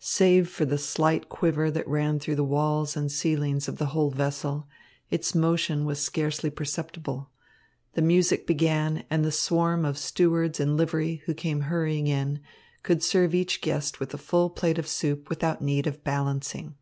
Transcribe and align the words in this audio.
Save 0.00 0.50
for 0.50 0.66
the 0.66 0.76
slight 0.76 1.30
quiver 1.30 1.70
that 1.70 1.88
ran 1.88 2.20
through 2.20 2.34
the 2.36 2.44
walls 2.44 2.94
and 2.94 3.10
ceilings 3.10 3.68
of 3.68 3.78
the 3.78 3.86
whole 3.86 4.10
vessel, 4.10 4.68
its 5.08 5.34
motion 5.34 5.86
was 5.86 5.98
scarcely 5.98 6.50
perceptible. 6.50 7.30
The 7.94 8.02
music 8.02 8.46
began, 8.46 9.04
and 9.08 9.24
the 9.24 9.32
swarm 9.32 9.86
of 9.86 9.96
stewards 9.96 10.60
in 10.60 10.76
livery, 10.76 11.22
who 11.24 11.32
came 11.32 11.62
hurrying 11.72 12.06
in, 12.06 12.40
could 12.82 13.02
serve 13.02 13.34
each 13.34 13.62
guest 13.62 13.98
with 13.98 14.12
a 14.12 14.18
full 14.18 14.50
plate 14.50 14.76
of 14.78 14.86
soup 14.86 15.30
without 15.30 15.62
need 15.62 15.86
of 15.86 16.04
balancing. 16.04 16.74